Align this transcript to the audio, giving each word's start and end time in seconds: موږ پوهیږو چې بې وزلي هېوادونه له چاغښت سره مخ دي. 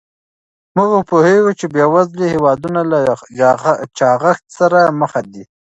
موږ 0.75 0.91
پوهیږو 1.09 1.51
چې 1.59 1.65
بې 1.73 1.85
وزلي 1.93 2.27
هېوادونه 2.35 2.81
له 2.91 2.99
چاغښت 3.97 4.45
سره 4.57 4.79
مخ 4.99 5.13
دي. 5.33 5.43